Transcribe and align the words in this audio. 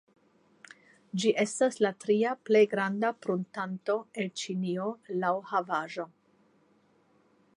Ĝi 1.23 1.33
estas 1.43 1.77
la 1.85 1.91
tria 2.05 2.31
plej 2.49 2.63
granda 2.71 3.13
pruntanto 3.25 3.99
el 4.23 4.33
Ĉinio 4.43 4.89
laŭ 5.25 5.33
havaĵo. 5.53 6.09